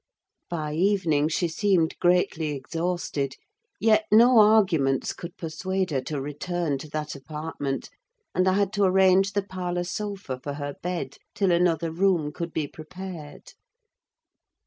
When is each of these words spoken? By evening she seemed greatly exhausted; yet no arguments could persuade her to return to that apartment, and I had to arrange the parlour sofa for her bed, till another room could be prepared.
By 0.49 0.73
evening 0.73 1.27
she 1.27 1.47
seemed 1.47 1.95
greatly 1.99 2.55
exhausted; 2.55 3.35
yet 3.79 4.05
no 4.11 4.39
arguments 4.39 5.13
could 5.13 5.37
persuade 5.37 5.91
her 5.91 6.01
to 6.01 6.19
return 6.19 6.79
to 6.79 6.89
that 6.89 7.13
apartment, 7.15 7.91
and 8.33 8.47
I 8.47 8.53
had 8.53 8.73
to 8.73 8.83
arrange 8.83 9.33
the 9.33 9.43
parlour 9.43 9.83
sofa 9.83 10.39
for 10.41 10.53
her 10.53 10.73
bed, 10.81 11.17
till 11.35 11.51
another 11.51 11.91
room 11.91 12.31
could 12.33 12.51
be 12.51 12.67
prepared. 12.67 13.51